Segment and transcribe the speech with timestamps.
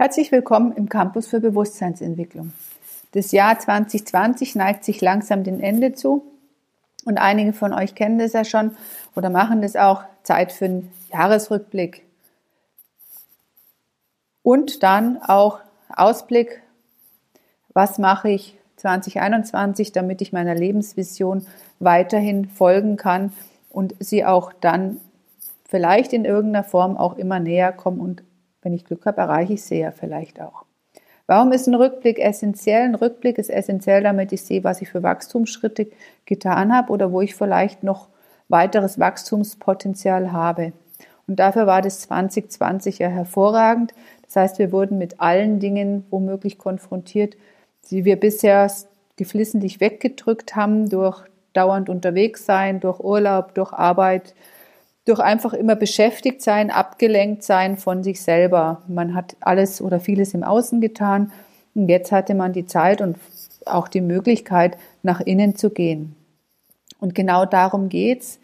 [0.00, 2.54] Herzlich willkommen im Campus für Bewusstseinsentwicklung.
[3.12, 6.24] Das Jahr 2020 neigt sich langsam dem Ende zu
[7.04, 8.74] und einige von euch kennen das ja schon
[9.14, 10.04] oder machen das auch.
[10.22, 12.06] Zeit für einen Jahresrückblick.
[14.42, 15.60] Und dann auch
[15.94, 16.62] Ausblick,
[17.74, 21.46] was mache ich 2021, damit ich meiner Lebensvision
[21.78, 23.34] weiterhin folgen kann
[23.68, 24.98] und sie auch dann
[25.68, 28.22] vielleicht in irgendeiner Form auch immer näher kommen und
[28.62, 30.64] wenn ich Glück habe, erreiche ich sie ja vielleicht auch.
[31.26, 32.82] Warum ist ein Rückblick essentiell?
[32.82, 35.86] Ein Rückblick ist essentiell, damit ich sehe, was ich für Wachstumsschritte
[36.26, 38.08] getan habe oder wo ich vielleicht noch
[38.48, 40.72] weiteres Wachstumspotenzial habe.
[41.28, 43.94] Und dafür war das 2020 ja hervorragend.
[44.24, 47.36] Das heißt, wir wurden mit allen Dingen womöglich konfrontiert,
[47.90, 48.68] die wir bisher
[49.16, 51.22] geflissentlich weggedrückt haben durch
[51.52, 54.34] dauernd unterwegs sein, durch Urlaub, durch Arbeit,
[55.04, 58.82] durch einfach immer beschäftigt sein, abgelenkt sein von sich selber.
[58.86, 61.32] Man hat alles oder vieles im Außen getan
[61.74, 63.16] und jetzt hatte man die Zeit und
[63.66, 66.14] auch die Möglichkeit, nach innen zu gehen.
[66.98, 68.38] Und genau darum geht's,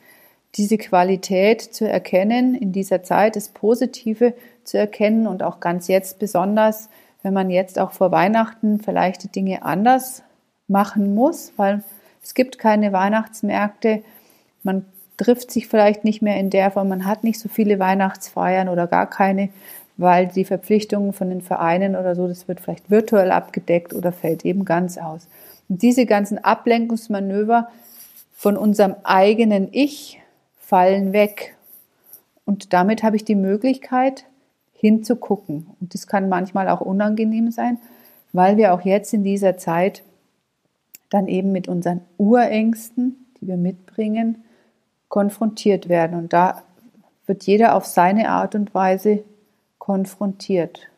[0.54, 4.32] diese Qualität zu erkennen, in dieser Zeit das Positive
[4.64, 6.88] zu erkennen und auch ganz jetzt besonders,
[7.22, 10.22] wenn man jetzt auch vor Weihnachten vielleicht die Dinge anders
[10.68, 11.82] machen muss, weil
[12.22, 14.02] es gibt keine Weihnachtsmärkte.
[14.62, 14.86] Man
[15.16, 18.86] trifft sich vielleicht nicht mehr in der Form, man hat nicht so viele Weihnachtsfeiern oder
[18.86, 19.48] gar keine,
[19.96, 24.44] weil die Verpflichtungen von den Vereinen oder so, das wird vielleicht virtuell abgedeckt oder fällt
[24.44, 25.26] eben ganz aus.
[25.68, 27.68] Und diese ganzen Ablenkungsmanöver
[28.34, 30.20] von unserem eigenen Ich
[30.58, 31.56] fallen weg.
[32.44, 34.26] Und damit habe ich die Möglichkeit,
[34.74, 35.68] hinzugucken.
[35.80, 37.78] Und das kann manchmal auch unangenehm sein,
[38.32, 40.02] weil wir auch jetzt in dieser Zeit
[41.08, 44.44] dann eben mit unseren Urängsten, die wir mitbringen,
[45.08, 46.18] konfrontiert werden.
[46.18, 46.62] Und da
[47.26, 49.22] wird jeder auf seine Art und Weise
[49.78, 50.88] konfrontiert.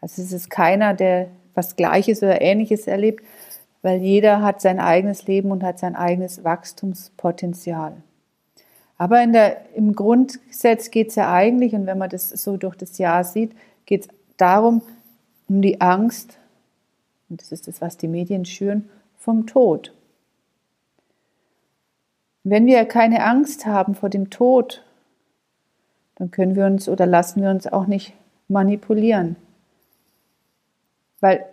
[0.00, 3.24] Also es ist keiner, der was Gleiches oder Ähnliches erlebt,
[3.82, 7.96] weil jeder hat sein eigenes Leben und hat sein eigenes Wachstumspotenzial.
[8.96, 12.76] Aber in der, im Grundgesetz geht es ja eigentlich, und wenn man das so durch
[12.76, 13.52] das Jahr sieht,
[13.86, 14.82] geht es darum,
[15.48, 16.38] um die Angst,
[17.28, 19.93] und das ist das, was die Medien schüren, vom Tod.
[22.44, 24.84] Wenn wir keine Angst haben vor dem Tod,
[26.16, 28.12] dann können wir uns oder lassen wir uns auch nicht
[28.48, 29.36] manipulieren.
[31.20, 31.46] Weil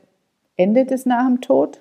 [0.57, 1.79] endet es nach dem Tod?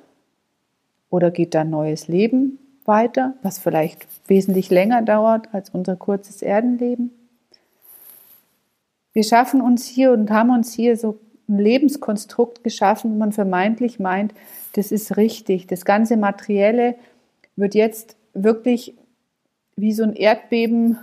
[1.11, 6.41] Oder geht da ein neues Leben weiter, was vielleicht wesentlich länger dauert als unser kurzes
[6.41, 7.11] Erdenleben?
[9.13, 13.99] Wir schaffen uns hier und haben uns hier so ein Lebenskonstrukt geschaffen, wo man vermeintlich
[13.99, 14.35] meint,
[14.75, 15.67] das ist richtig.
[15.67, 16.95] Das ganze Materielle
[17.57, 18.95] wird jetzt wirklich
[19.81, 20.99] wie so ein Erdbeben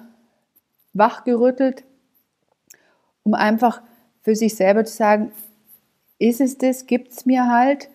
[0.94, 1.84] wachgerüttelt,
[3.24, 3.82] um einfach
[4.22, 5.32] für sich selber zu sagen,
[6.20, 7.90] ist es das, gibt es mir halt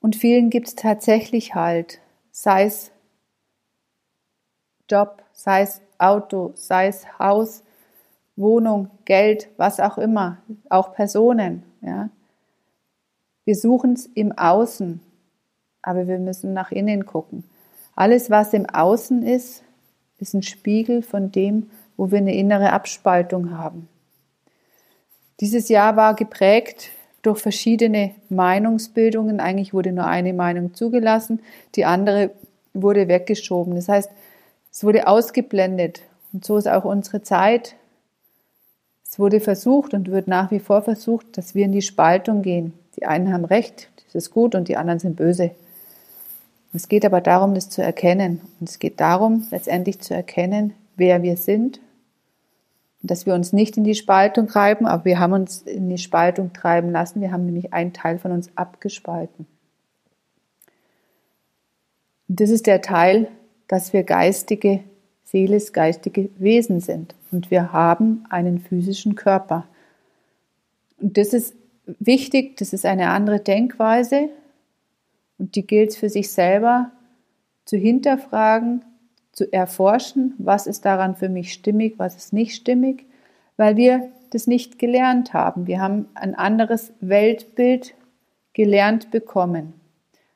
[0.00, 2.90] und vielen gibt es tatsächlich halt, sei es
[4.90, 7.62] Job, sei es Auto, sei es Haus,
[8.36, 11.62] Wohnung, Geld, was auch immer, auch Personen.
[11.80, 12.10] Ja.
[13.44, 15.00] Wir suchen es im Außen,
[15.82, 17.44] aber wir müssen nach innen gucken.
[17.94, 19.62] Alles, was im Außen ist,
[20.22, 23.88] ist ein Spiegel von dem, wo wir eine innere Abspaltung haben.
[25.40, 26.90] Dieses Jahr war geprägt
[27.22, 29.40] durch verschiedene Meinungsbildungen.
[29.40, 31.40] Eigentlich wurde nur eine Meinung zugelassen,
[31.74, 32.30] die andere
[32.72, 33.74] wurde weggeschoben.
[33.74, 34.10] Das heißt,
[34.70, 36.02] es wurde ausgeblendet.
[36.32, 37.74] Und so ist auch unsere Zeit.
[39.04, 42.72] Es wurde versucht und wird nach wie vor versucht, dass wir in die Spaltung gehen.
[42.96, 45.50] Die einen haben Recht, das ist gut, und die anderen sind böse.
[46.72, 48.40] Es geht aber darum, das zu erkennen.
[48.58, 51.80] Und es geht darum, letztendlich zu erkennen, wer wir sind.
[53.02, 55.98] Und dass wir uns nicht in die Spaltung treiben, aber wir haben uns in die
[55.98, 57.20] Spaltung treiben lassen.
[57.20, 59.46] Wir haben nämlich einen Teil von uns abgespalten.
[62.28, 63.28] Und das ist der Teil,
[63.68, 64.80] dass wir geistige,
[65.24, 67.14] seelisch geistige Wesen sind.
[67.30, 69.66] Und wir haben einen physischen Körper.
[70.98, 71.54] Und das ist
[71.98, 74.30] wichtig, das ist eine andere Denkweise,
[75.38, 76.90] und die gilt es für sich selber
[77.64, 78.84] zu hinterfragen,
[79.32, 83.06] zu erforschen, was ist daran für mich stimmig, was ist nicht stimmig,
[83.56, 85.66] weil wir das nicht gelernt haben.
[85.66, 87.94] Wir haben ein anderes Weltbild
[88.52, 89.74] gelernt bekommen,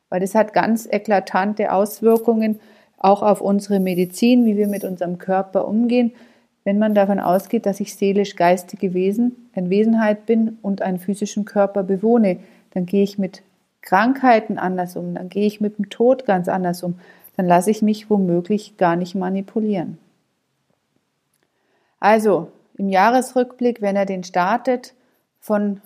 [0.09, 2.59] weil das hat ganz eklatante Auswirkungen
[2.97, 6.13] auch auf unsere Medizin, wie wir mit unserem Körper umgehen,
[6.63, 11.83] wenn man davon ausgeht, dass ich seelisch-geistige Wesen, ein Wesenheit bin und einen physischen Körper
[11.83, 12.39] bewohne,
[12.71, 13.41] dann gehe ich mit
[13.81, 16.99] Krankheiten anders um, dann gehe ich mit dem Tod ganz anders um,
[17.35, 19.97] dann lasse ich mich womöglich gar nicht manipulieren.
[21.99, 24.93] Also im Jahresrückblick, wenn er den startet,
[25.39, 25.81] von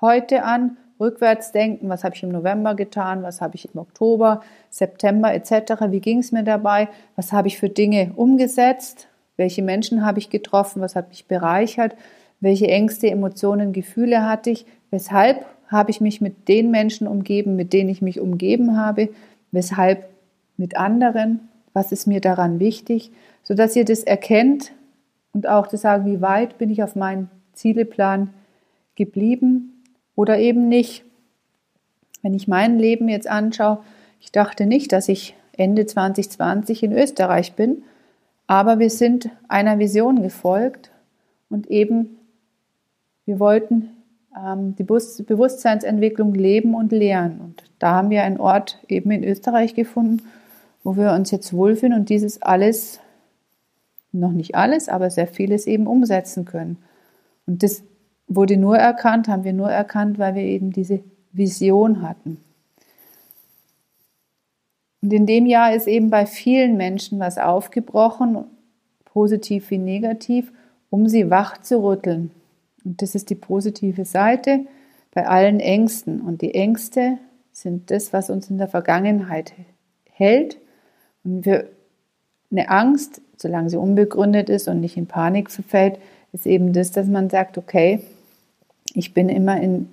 [0.00, 4.42] heute an, rückwärts denken, was habe ich im November getan, was habe ich im Oktober,
[4.70, 10.04] September etc., wie ging es mir dabei, was habe ich für Dinge umgesetzt, welche Menschen
[10.04, 11.94] habe ich getroffen, was hat mich bereichert,
[12.40, 17.72] welche Ängste, Emotionen, Gefühle hatte ich, weshalb habe ich mich mit den Menschen umgeben, mit
[17.72, 19.08] denen ich mich umgeben habe,
[19.52, 20.08] weshalb
[20.56, 23.10] mit anderen, was ist mir daran wichtig,
[23.42, 24.72] sodass ihr das erkennt
[25.32, 28.30] und auch zu sagen, wie weit bin ich auf meinen Zieleplan
[28.94, 29.82] geblieben
[30.14, 31.04] oder eben nicht.
[32.22, 33.78] Wenn ich mein Leben jetzt anschaue,
[34.20, 37.82] ich dachte nicht, dass ich Ende 2020 in Österreich bin,
[38.46, 40.90] aber wir sind einer Vision gefolgt
[41.48, 42.18] und eben
[43.24, 43.95] wir wollten
[44.78, 47.40] die Bewusstseinsentwicklung leben und lehren.
[47.40, 50.22] Und da haben wir einen Ort eben in Österreich gefunden,
[50.84, 53.00] wo wir uns jetzt wohlfühlen und dieses alles,
[54.12, 56.76] noch nicht alles, aber sehr vieles eben umsetzen können.
[57.46, 57.82] Und das
[58.28, 61.00] wurde nur erkannt, haben wir nur erkannt, weil wir eben diese
[61.32, 62.38] Vision hatten.
[65.02, 68.44] Und in dem Jahr ist eben bei vielen Menschen was aufgebrochen,
[69.04, 70.52] positiv wie negativ,
[70.90, 72.30] um sie wach zu rütteln.
[72.86, 74.60] Und das ist die positive Seite
[75.12, 76.20] bei allen Ängsten.
[76.20, 77.18] Und die Ängste
[77.50, 79.54] sind das, was uns in der Vergangenheit
[80.12, 80.58] hält.
[81.24, 81.68] Und wir,
[82.52, 85.98] eine Angst, solange sie unbegründet ist und nicht in Panik verfällt,
[86.32, 88.00] ist eben das, dass man sagt, okay,
[88.94, 89.88] ich bin immer in,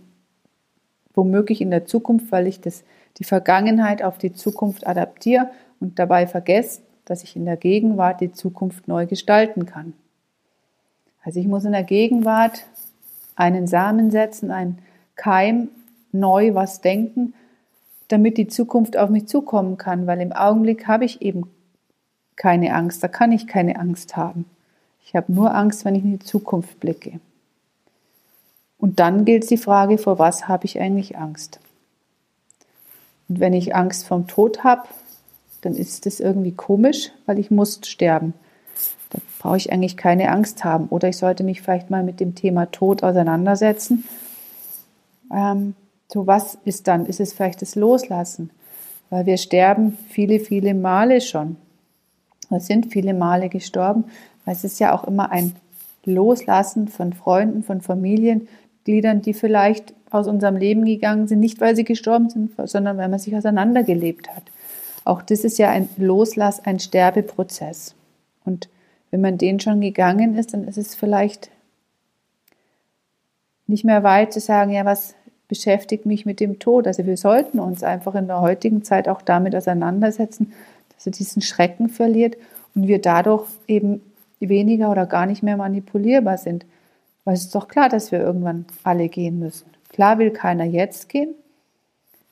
[1.16, 2.84] womöglich in der Zukunft, weil ich das,
[3.18, 5.50] die Vergangenheit auf die Zukunft adaptiere
[5.80, 9.94] und dabei vergesse, dass ich in der Gegenwart die Zukunft neu gestalten kann.
[11.24, 12.66] Also ich muss in der Gegenwart
[13.36, 14.80] einen Samen setzen, einen
[15.16, 15.70] Keim,
[16.12, 17.34] neu was denken,
[18.08, 21.50] damit die Zukunft auf mich zukommen kann, weil im Augenblick habe ich eben
[22.36, 24.46] keine Angst, da kann ich keine Angst haben.
[25.06, 27.20] Ich habe nur Angst, wenn ich in die Zukunft blicke.
[28.78, 31.60] Und dann gilt die Frage, vor was habe ich eigentlich Angst?
[33.30, 34.88] Und wenn ich Angst vom Tod habe,
[35.62, 38.34] dann ist das irgendwie komisch, weil ich muss sterben.
[39.44, 40.88] Brauche ich eigentlich keine Angst haben.
[40.88, 44.06] Oder ich sollte mich vielleicht mal mit dem Thema Tod auseinandersetzen.
[45.34, 45.76] Ähm,
[46.08, 47.06] so was ist dann?
[47.06, 48.52] Ist es vielleicht das Loslassen?
[49.10, 51.58] Weil wir sterben viele, viele Male schon.
[52.50, 54.06] Wir sind viele Male gestorben,
[54.46, 55.56] es ist ja auch immer ein
[56.06, 61.84] Loslassen von Freunden, von Familiengliedern, die vielleicht aus unserem Leben gegangen sind, nicht weil sie
[61.84, 64.44] gestorben sind, sondern weil man sich auseinandergelebt hat.
[65.06, 67.96] Auch das ist ja ein Loslass, ein Sterbeprozess.
[68.46, 68.70] Und
[69.14, 71.52] wenn man den schon gegangen ist, dann ist es vielleicht
[73.68, 75.14] nicht mehr weit zu sagen, ja, was
[75.48, 76.88] beschäftigt mich mit dem Tod?
[76.88, 80.52] Also wir sollten uns einfach in der heutigen Zeit auch damit auseinandersetzen,
[80.96, 82.38] dass er diesen Schrecken verliert
[82.74, 84.02] und wir dadurch eben
[84.40, 86.66] weniger oder gar nicht mehr manipulierbar sind.
[87.24, 89.68] Weil es ist doch klar, dass wir irgendwann alle gehen müssen.
[89.90, 91.36] Klar will keiner jetzt gehen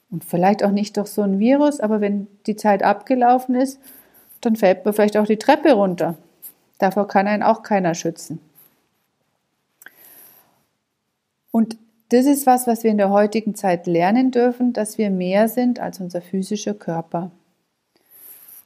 [0.10, 3.80] und vielleicht auch nicht durch so ein Virus, aber wenn die Zeit abgelaufen ist,
[4.42, 6.18] dann fällt man vielleicht auch die Treppe runter.
[6.82, 8.40] Davor kann einen auch keiner schützen.
[11.52, 11.78] Und
[12.10, 15.80] das ist was, was wir in der heutigen Zeit lernen dürfen, dass wir mehr sind
[15.80, 17.30] als unser physischer Körper.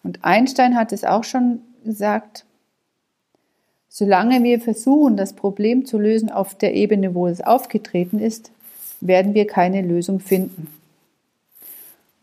[0.02, 2.46] Und Einstein hat es auch schon gesagt,
[3.90, 8.50] solange wir versuchen, das Problem zu lösen auf der Ebene, wo es aufgetreten ist,
[9.02, 10.68] werden wir keine Lösung finden.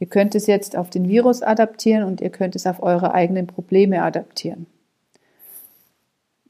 [0.01, 3.47] Ihr könnt es jetzt auf den Virus adaptieren und ihr könnt es auf eure eigenen
[3.47, 4.67] Probleme adaptieren.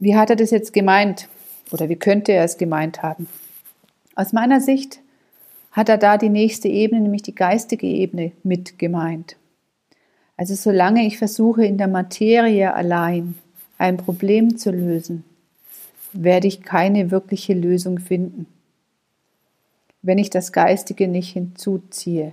[0.03, 1.29] Wie hat er das jetzt gemeint?
[1.71, 3.29] Oder wie könnte er es gemeint haben?
[4.17, 4.99] Aus meiner Sicht
[5.71, 9.37] hat er da die nächste Ebene, nämlich die geistige Ebene, mit gemeint.
[10.37, 13.37] Also solange ich versuche, in der Materie allein
[13.79, 15.23] ein Problem zu lösen,
[16.13, 18.49] werde ich keine wirkliche Lösung finden,
[20.03, 22.33] wenn ich das Geistige nicht hinzuziehe.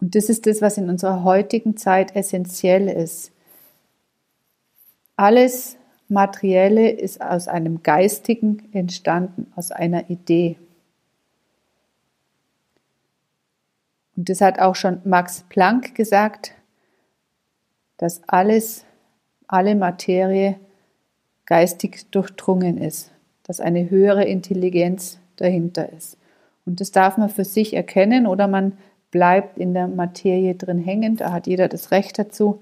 [0.00, 3.32] Und das ist das, was in unserer heutigen Zeit essentiell ist.
[5.22, 5.76] Alles
[6.08, 10.58] Materielle ist aus einem Geistigen entstanden, aus einer Idee.
[14.16, 16.54] Und das hat auch schon Max Planck gesagt,
[17.98, 18.84] dass alles,
[19.46, 20.56] alle Materie
[21.46, 23.12] geistig durchdrungen ist,
[23.44, 26.18] dass eine höhere Intelligenz dahinter ist.
[26.66, 28.76] Und das darf man für sich erkennen oder man
[29.12, 32.60] bleibt in der Materie drin hängen, da hat jeder das Recht dazu.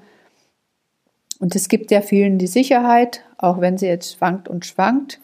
[1.41, 5.21] Und es gibt ja vielen die Sicherheit, auch wenn sie jetzt schwankt und schwankt.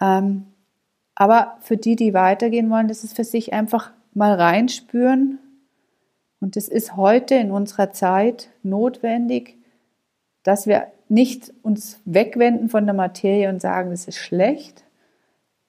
[0.00, 0.46] Ähm,
[1.16, 5.38] aber für die, die weitergehen wollen, das ist für sich einfach mal reinspüren.
[6.40, 9.56] Und es ist heute in unserer Zeit notwendig,
[10.44, 14.84] dass wir nicht uns wegwenden von der Materie und sagen, das ist schlecht,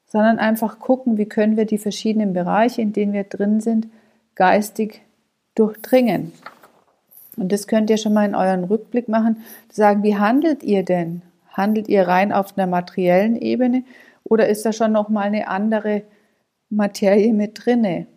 [0.05, 3.87] sondern einfach gucken, wie können wir die verschiedenen Bereiche, in denen wir drin sind,
[4.35, 5.01] geistig
[5.55, 6.31] durchdringen.
[7.37, 9.37] Und das könnt ihr schon mal in euren Rückblick machen,
[9.71, 11.23] sagen, wie handelt ihr denn?
[11.51, 13.83] Handelt ihr rein auf einer materiellen Ebene
[14.23, 16.03] oder ist da schon noch mal eine andere
[16.69, 18.07] Materie mit drinne?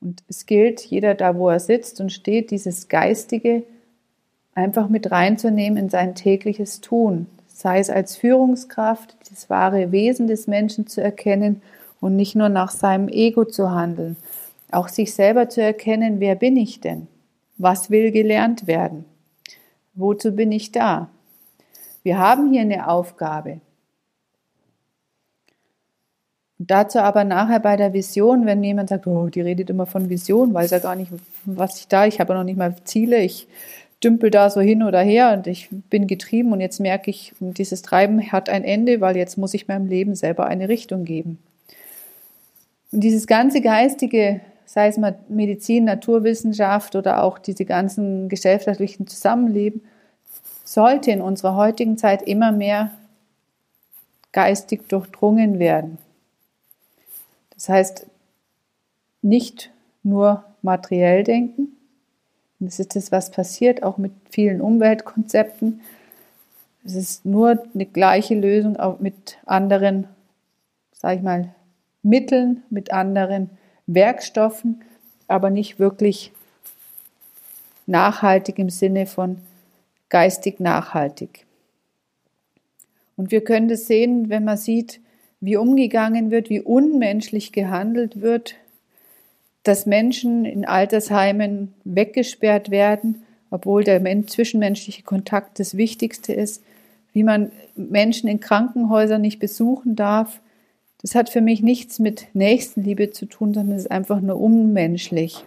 [0.00, 3.62] Und es gilt, jeder da, wo er sitzt und steht, dieses Geistige
[4.54, 7.26] einfach mit reinzunehmen in sein tägliches Tun.
[7.46, 11.62] Sei es als Führungskraft, das wahre Wesen des Menschen zu erkennen
[12.00, 14.16] und nicht nur nach seinem Ego zu handeln.
[14.70, 17.06] Auch sich selber zu erkennen, wer bin ich denn?
[17.62, 19.04] Was will gelernt werden?
[19.94, 21.10] Wozu bin ich da?
[22.02, 23.60] Wir haben hier eine Aufgabe.
[26.58, 30.52] Dazu aber nachher bei der Vision, wenn jemand sagt, oh, die redet immer von Vision,
[30.52, 31.12] weiß ja gar nicht,
[31.44, 33.46] was ich da, ich habe noch nicht mal Ziele, ich
[34.02, 37.82] dümpel da so hin oder her und ich bin getrieben und jetzt merke ich, dieses
[37.82, 41.38] Treiben hat ein Ende, weil jetzt muss ich meinem Leben selber eine Richtung geben.
[42.90, 44.40] Und dieses ganze geistige
[44.72, 49.82] sei es mal Medizin, Naturwissenschaft oder auch diese ganzen gesellschaftlichen Zusammenleben,
[50.64, 52.90] sollte in unserer heutigen Zeit immer mehr
[54.32, 55.98] geistig durchdrungen werden.
[57.50, 58.06] Das heißt,
[59.20, 59.70] nicht
[60.02, 61.76] nur materiell denken.
[62.58, 65.82] Das ist das, was passiert, auch mit vielen Umweltkonzepten.
[66.82, 70.08] Es ist nur eine gleiche Lösung auch mit anderen,
[70.94, 71.54] sage ich mal,
[72.02, 73.50] Mitteln, mit anderen
[73.86, 74.82] Werkstoffen,
[75.28, 76.32] aber nicht wirklich
[77.86, 79.38] nachhaltig im Sinne von
[80.08, 81.46] geistig nachhaltig.
[83.16, 85.00] Und wir können das sehen, wenn man sieht,
[85.40, 88.54] wie umgegangen wird, wie unmenschlich gehandelt wird,
[89.64, 96.62] dass Menschen in Altersheimen weggesperrt werden, obwohl der zwischenmenschliche Kontakt das Wichtigste ist,
[97.12, 100.40] wie man Menschen in Krankenhäusern nicht besuchen darf,
[101.02, 105.44] das hat für mich nichts mit Nächstenliebe zu tun, sondern es ist einfach nur unmenschlich.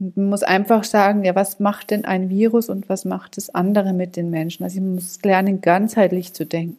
[0.00, 3.54] Und man muss einfach sagen, ja, was macht denn ein Virus und was macht das
[3.54, 4.64] andere mit den Menschen?
[4.64, 6.76] Also ich muss lernen, ganzheitlich zu denken.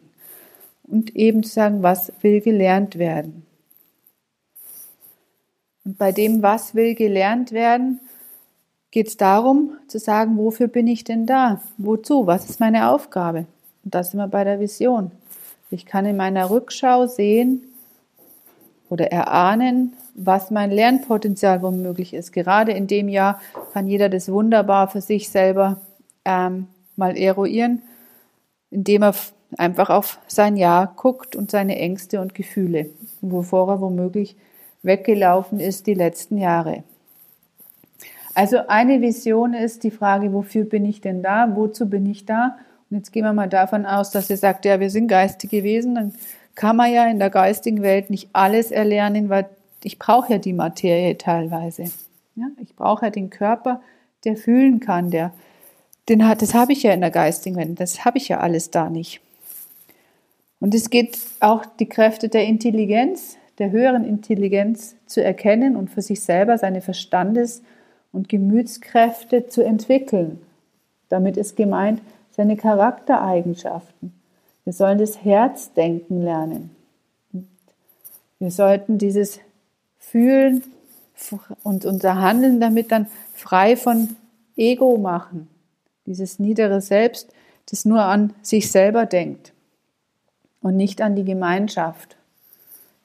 [0.84, 3.44] Und eben zu sagen, was will gelernt werden.
[5.84, 8.00] Und bei dem, was will gelernt werden,
[8.90, 11.62] geht es darum zu sagen, wofür bin ich denn da?
[11.78, 12.26] Wozu?
[12.26, 13.46] Was ist meine Aufgabe?
[13.84, 15.12] Und das sind wir bei der Vision.
[15.70, 17.62] Ich kann in meiner Rückschau sehen,
[18.90, 22.32] oder erahnen, was mein Lernpotenzial womöglich ist.
[22.32, 23.40] Gerade in dem Jahr
[23.72, 25.80] kann jeder das wunderbar für sich selber
[26.24, 26.66] ähm,
[26.96, 27.82] mal eruieren,
[28.70, 29.14] indem er
[29.56, 34.36] einfach auf sein Jahr guckt und seine Ängste und Gefühle, wovor er womöglich
[34.82, 36.82] weggelaufen ist die letzten Jahre.
[38.34, 41.54] Also eine Vision ist die Frage, wofür bin ich denn da?
[41.54, 42.56] Wozu bin ich da?
[42.88, 45.94] Und jetzt gehen wir mal davon aus, dass ihr sagt, ja, wir sind geistige Wesen,
[45.94, 46.12] dann
[46.54, 49.48] kann man ja in der geistigen Welt nicht alles erlernen, weil
[49.82, 51.84] ich brauche ja die Materie teilweise.
[52.36, 53.80] Ja, ich brauche ja den Körper,
[54.24, 55.32] der fühlen kann, der,
[56.08, 58.70] den hat, das habe ich ja in der geistigen Welt, das habe ich ja alles
[58.70, 59.20] da nicht.
[60.60, 66.02] Und es geht auch die Kräfte der Intelligenz, der höheren Intelligenz zu erkennen und für
[66.02, 67.62] sich selber seine Verstandes-
[68.12, 70.40] und Gemütskräfte zu entwickeln.
[71.08, 74.19] Damit ist gemeint seine Charaktereigenschaften.
[74.70, 76.70] Wir sollen das Herz denken lernen.
[78.38, 79.40] Wir sollten dieses
[79.98, 80.62] Fühlen
[81.64, 84.14] und unser Handeln damit dann frei von
[84.56, 85.48] Ego machen.
[86.06, 87.34] Dieses niedere Selbst,
[87.68, 89.52] das nur an sich selber denkt
[90.62, 92.16] und nicht an die Gemeinschaft.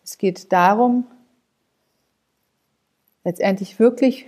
[0.03, 1.07] Es geht darum,
[3.23, 4.27] letztendlich wirklich,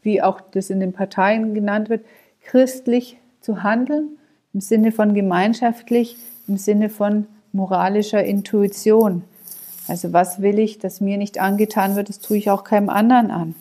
[0.00, 2.06] wie auch das in den Parteien genannt wird,
[2.40, 4.16] christlich zu handeln,
[4.54, 6.16] im Sinne von gemeinschaftlich
[6.50, 9.22] im Sinne von moralischer Intuition.
[9.86, 13.30] Also was will ich, dass mir nicht angetan wird, das tue ich auch keinem anderen
[13.30, 13.54] an.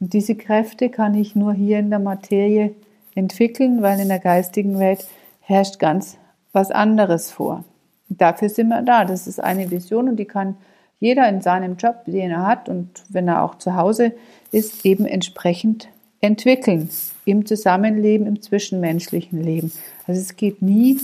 [0.00, 2.74] Und diese Kräfte kann ich nur hier in der Materie
[3.14, 5.06] entwickeln, weil in der geistigen Welt
[5.40, 6.16] herrscht ganz
[6.52, 7.62] was anderes vor.
[8.08, 9.04] Und dafür sind wir da.
[9.04, 10.56] Das ist eine Vision und die kann
[10.98, 14.12] jeder in seinem Job, den er hat und wenn er auch zu Hause
[14.50, 15.88] ist, eben entsprechend
[16.22, 16.88] entwickeln.
[17.26, 19.72] Im Zusammenleben, im zwischenmenschlichen Leben.
[20.06, 20.98] Also es geht nie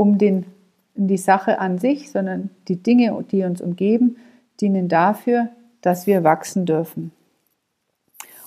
[0.00, 0.46] um den,
[0.94, 4.16] die Sache an sich, sondern die Dinge, die uns umgeben,
[4.58, 5.50] dienen dafür,
[5.82, 7.12] dass wir wachsen dürfen.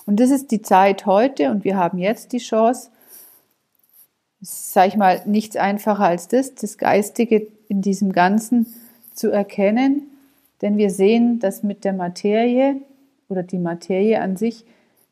[0.04, 2.90] Und das ist die Zeit heute und wir haben jetzt die Chance,
[4.40, 8.66] sage ich mal, nichts einfacher als das, das Geistige in diesem Ganzen
[9.14, 10.08] zu erkennen,
[10.60, 12.80] denn wir sehen, dass mit der Materie
[13.28, 14.64] oder die Materie an sich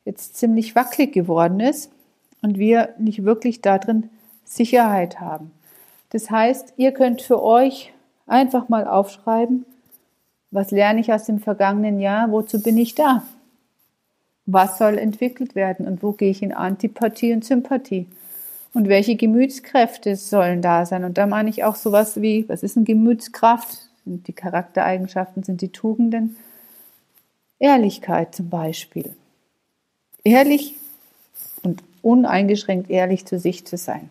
[0.05, 1.93] jetzt ziemlich wackelig geworden ist
[2.43, 4.11] und wir nicht wirklich darin
[4.45, 5.53] Sicherheit haben.
[6.13, 7.93] Das heißt, ihr könnt für euch
[8.27, 9.67] Einfach mal aufschreiben,
[10.51, 13.23] was lerne ich aus dem vergangenen Jahr, wozu bin ich da?
[14.47, 18.07] Was soll entwickelt werden und wo gehe ich in Antipathie und Sympathie?
[18.75, 21.05] Und welche Gemütskräfte sollen da sein?
[21.05, 23.91] Und da meine ich auch sowas wie, was ist eine Gemütskraft?
[24.05, 26.37] Sind die Charaktereigenschaften, sind die Tugenden?
[27.59, 29.15] Ehrlichkeit zum Beispiel.
[30.25, 30.77] Ehrlich
[31.63, 34.09] und uneingeschränkt ehrlich zu sich zu sein.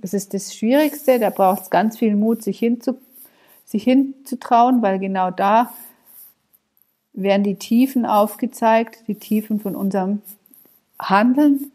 [0.00, 2.98] Das ist das Schwierigste, da braucht es ganz viel Mut, sich, hinzu,
[3.66, 5.72] sich hinzutrauen, weil genau da
[7.12, 10.22] werden die Tiefen aufgezeigt, die Tiefen von unserem
[10.98, 11.70] Handeln.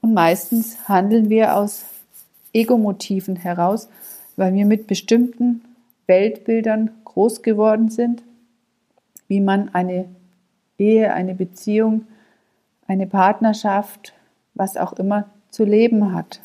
[0.00, 1.84] Und meistens handeln wir aus
[2.52, 3.88] Egomotiven heraus,
[4.36, 5.62] weil wir mit bestimmten
[6.06, 8.22] Weltbildern groß geworden sind,
[9.28, 10.06] wie man eine
[10.78, 12.06] Ehe, eine Beziehung,
[12.86, 14.12] eine Partnerschaft,
[14.54, 16.40] was auch immer zu leben hat.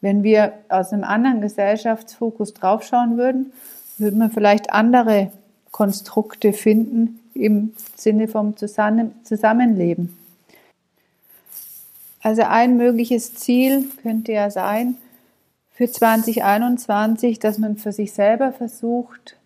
[0.00, 3.52] Wenn wir aus einem anderen Gesellschaftsfokus draufschauen würden,
[3.98, 5.30] würden wir vielleicht andere
[5.70, 10.16] Konstrukte finden im Sinne vom Zusammenleben.
[12.22, 14.96] Also ein mögliches Ziel könnte ja sein
[15.72, 19.36] für 2021, dass man für sich selber versucht,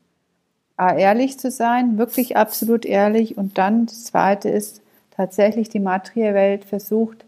[0.77, 3.39] ehrlich zu sein, wirklich absolut ehrlich.
[3.39, 4.83] Und dann das Zweite ist
[5.17, 7.25] tatsächlich die materielle Welt versucht,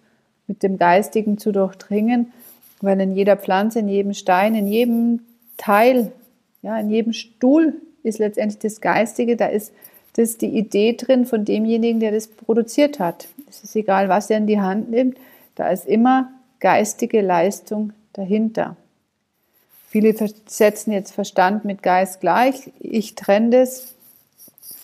[0.48, 2.32] mit dem Geistigen zu durchdringen,
[2.80, 5.20] weil in jeder Pflanze, in jedem Stein, in jedem
[5.56, 6.12] Teil,
[6.62, 9.72] ja, in jedem Stuhl ist letztendlich das Geistige, da ist
[10.14, 13.28] das die Idee drin von demjenigen, der das produziert hat.
[13.48, 15.18] Es ist egal, was er in die Hand nimmt,
[15.54, 16.30] da ist immer
[16.60, 18.76] geistige Leistung dahinter.
[19.88, 20.14] Viele
[20.46, 22.70] setzen jetzt Verstand mit Geist gleich.
[22.80, 23.94] Ich trenne das,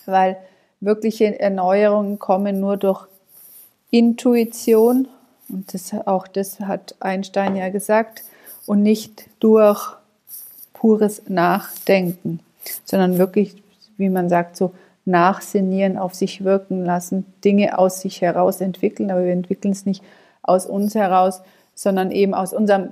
[0.05, 0.37] weil
[0.79, 3.05] wirkliche Erneuerungen kommen nur durch
[3.91, 5.07] Intuition
[5.49, 8.23] und das, auch das hat Einstein ja gesagt
[8.65, 9.95] und nicht durch
[10.73, 12.39] pures Nachdenken,
[12.85, 13.61] sondern wirklich,
[13.97, 14.73] wie man sagt, so
[15.05, 20.03] nachsinnieren, auf sich wirken lassen, Dinge aus sich heraus entwickeln, aber wir entwickeln es nicht
[20.41, 21.41] aus uns heraus,
[21.75, 22.89] sondern eben aus unserem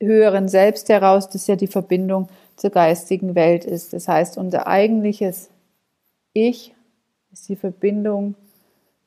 [0.00, 3.92] höheren Selbst heraus, das ja die Verbindung zur geistigen Welt ist.
[3.92, 5.50] Das heißt, unser eigentliches
[6.32, 6.74] Ich
[7.32, 8.34] ist die Verbindung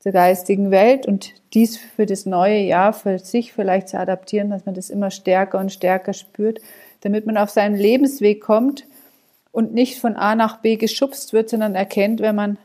[0.08, 4.64] zur geistigen Welt und dies für das neue Jahr für sich vielleicht zu adaptieren, dass
[4.64, 6.60] man das immer stärker und stärker spürt,
[7.02, 8.86] damit man auf seinen Lebensweg kommt
[9.52, 12.56] und nicht von A nach B geschubst wird, sondern erkennt, wenn man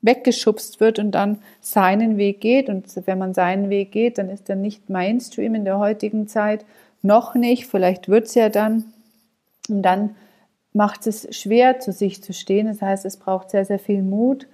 [0.00, 2.68] weggeschubst wird und dann seinen Weg geht.
[2.68, 6.64] Und wenn man seinen Weg geht, dann ist er nicht Mainstream in der heutigen Zeit,
[7.02, 8.84] noch nicht, vielleicht wird es ja dann.
[9.68, 10.14] Und dann
[10.72, 12.68] macht es schwer, zu sich zu stehen.
[12.68, 14.46] Das heißt, es braucht sehr, sehr viel Mut.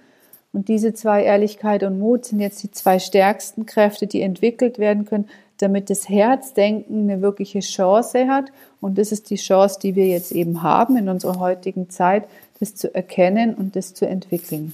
[0.53, 5.05] Und diese zwei, Ehrlichkeit und Mut, sind jetzt die zwei stärksten Kräfte, die entwickelt werden
[5.05, 8.45] können, damit das Herzdenken eine wirkliche Chance hat.
[8.79, 12.27] Und das ist die Chance, die wir jetzt eben haben in unserer heutigen Zeit,
[12.59, 14.73] das zu erkennen und das zu entwickeln.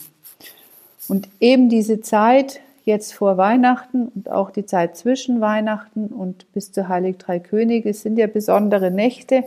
[1.08, 6.72] Und eben diese Zeit jetzt vor Weihnachten und auch die Zeit zwischen Weihnachten und bis
[6.72, 9.44] zu Heilig Drei Könige sind ja besondere Nächte.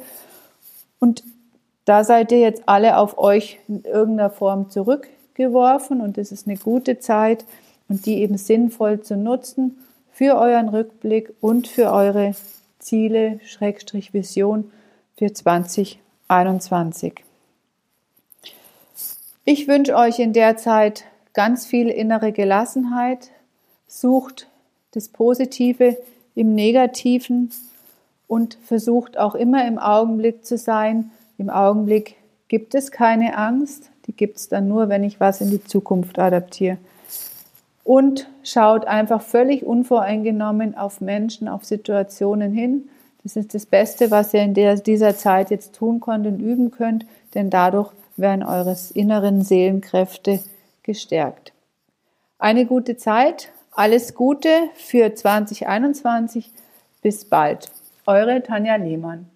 [0.99, 1.23] Und
[1.85, 4.71] da seid ihr jetzt alle auf euch in irgendeiner Form
[5.37, 7.45] zurückgeworfen und es ist eine gute Zeit
[7.89, 9.79] und die eben sinnvoll zu nutzen
[10.11, 12.35] für euren Rückblick und für eure
[12.79, 14.71] Ziele, Schrägstrich Vision
[15.17, 17.23] für 2021.
[19.45, 23.31] Ich wünsche euch in der Zeit ganz viel innere Gelassenheit,
[23.87, 24.49] sucht
[24.93, 25.97] das Positive
[26.35, 27.51] im Negativen
[28.27, 31.11] und versucht auch immer im Augenblick zu sein.
[31.39, 32.17] Im Augenblick
[32.49, 36.19] gibt es keine Angst, die gibt es dann nur, wenn ich was in die Zukunft
[36.19, 36.79] adaptiere.
[37.85, 42.89] Und schaut einfach völlig unvoreingenommen auf Menschen, auf Situationen hin.
[43.23, 46.71] Das ist das Beste, was ihr in der, dieser Zeit jetzt tun könnt und üben
[46.71, 50.41] könnt, denn dadurch werden eures inneren Seelenkräfte
[50.83, 51.53] gestärkt.
[52.39, 56.51] Eine gute Zeit, alles Gute für 2021.
[57.03, 57.71] Bis bald.
[58.07, 59.29] Eure Tanja Lehmann.